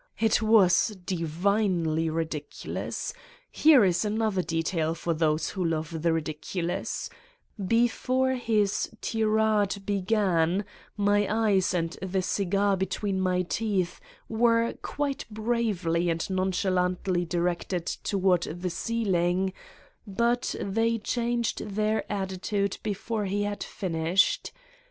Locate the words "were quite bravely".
14.27-16.09